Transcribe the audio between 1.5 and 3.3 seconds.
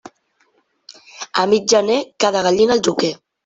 mig gener, cada gallina al joquer.